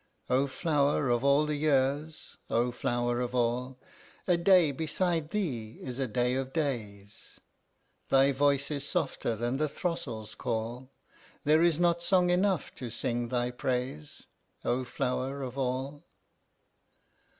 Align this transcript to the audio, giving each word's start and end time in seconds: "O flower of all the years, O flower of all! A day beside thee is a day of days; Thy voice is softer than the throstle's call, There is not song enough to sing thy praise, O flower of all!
"O 0.31 0.47
flower 0.47 1.09
of 1.11 1.23
all 1.23 1.45
the 1.45 1.55
years, 1.57 2.35
O 2.49 2.71
flower 2.71 3.19
of 3.21 3.35
all! 3.35 3.77
A 4.25 4.35
day 4.35 4.71
beside 4.71 5.29
thee 5.29 5.77
is 5.79 5.99
a 5.99 6.07
day 6.07 6.33
of 6.33 6.51
days; 6.51 7.39
Thy 8.09 8.31
voice 8.31 8.71
is 8.71 8.83
softer 8.83 9.35
than 9.35 9.57
the 9.57 9.69
throstle's 9.69 10.33
call, 10.33 10.89
There 11.43 11.61
is 11.61 11.77
not 11.77 12.01
song 12.01 12.31
enough 12.31 12.73
to 12.77 12.89
sing 12.89 13.27
thy 13.27 13.51
praise, 13.51 14.25
O 14.65 14.85
flower 14.85 15.43
of 15.43 15.55
all! 15.55 16.03